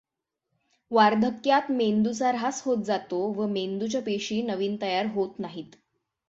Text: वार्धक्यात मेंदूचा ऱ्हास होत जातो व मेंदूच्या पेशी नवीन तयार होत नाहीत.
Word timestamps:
वार्धक्यात 0.91 1.69
मेंदूचा 1.71 2.29
ऱ्हास 2.29 2.61
होत 2.65 2.83
जातो 2.85 3.19
व 3.33 3.47
मेंदूच्या 3.47 4.01
पेशी 4.01 4.41
नवीन 4.41 4.75
तयार 4.81 5.05
होत 5.05 5.39
नाहीत. 5.39 5.75